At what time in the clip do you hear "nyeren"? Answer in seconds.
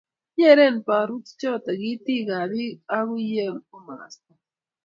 0.37-0.75